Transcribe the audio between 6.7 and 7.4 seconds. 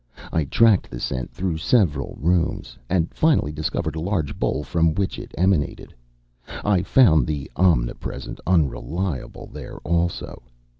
found